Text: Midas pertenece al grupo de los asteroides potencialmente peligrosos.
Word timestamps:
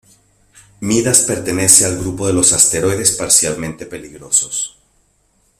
Midas 0.79 1.19
pertenece 1.27 1.85
al 1.85 1.99
grupo 1.99 2.25
de 2.25 2.33
los 2.33 2.53
asteroides 2.53 3.11
potencialmente 3.11 3.85
peligrosos. 3.85 4.75